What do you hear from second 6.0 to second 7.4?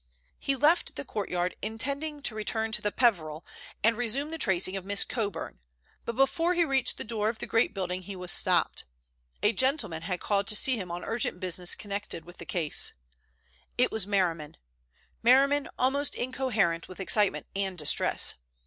but before he reached the door of